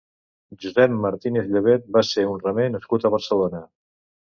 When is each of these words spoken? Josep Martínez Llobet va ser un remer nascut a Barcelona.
Josep 0.63 0.95
Martínez 1.03 1.51
Llobet 1.51 1.85
va 1.99 2.03
ser 2.13 2.25
un 2.33 2.41
remer 2.47 2.67
nascut 2.79 3.09
a 3.11 3.15
Barcelona. 3.19 3.65